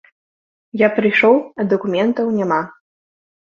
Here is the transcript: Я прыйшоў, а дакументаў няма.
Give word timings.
Я 0.81 0.87
прыйшоў, 0.99 1.35
а 1.41 1.61
дакументаў 1.75 2.33
няма. 2.39 2.59